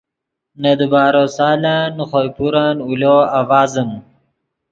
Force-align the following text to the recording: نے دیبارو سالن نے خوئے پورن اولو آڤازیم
نے 0.61 0.71
دیبارو 0.79 1.23
سالن 1.37 1.65
نے 1.95 2.03
خوئے 2.09 2.29
پورن 2.35 2.77
اولو 2.87 3.15
آڤازیم 3.39 3.91